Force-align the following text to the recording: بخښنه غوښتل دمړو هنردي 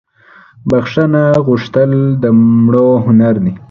بخښنه 0.69 1.23
غوښتل 1.47 1.91
دمړو 2.21 2.87
هنردي 3.05 3.53